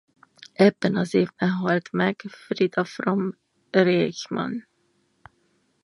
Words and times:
Ebben 0.53 0.95
az 0.95 1.13
évben 1.13 1.49
halt 1.49 1.91
meg 1.91 2.21
Frieda 2.27 2.83
Fromm-Reichmann. 2.83 4.53